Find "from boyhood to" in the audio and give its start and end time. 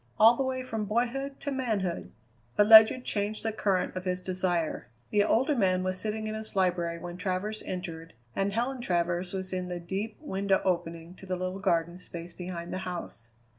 0.63-1.51